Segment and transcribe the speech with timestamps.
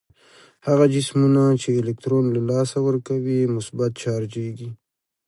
[0.67, 4.69] هغه جسمونه چې الکترون له لاسه ورکوي مثبت چارجیږي.